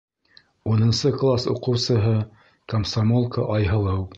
[0.71, 2.15] Унынсы класс уҡыусыһы
[2.75, 4.07] комсомолка Айһылыу.